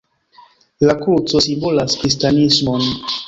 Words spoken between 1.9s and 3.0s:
kristanismon.